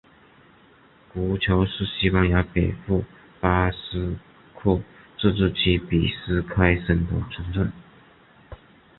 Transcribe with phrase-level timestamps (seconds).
[1.13, 3.05] 格乔是西班牙北部
[3.39, 4.17] 巴斯
[4.55, 4.81] 克
[5.19, 7.71] 自治区比斯开省的城镇。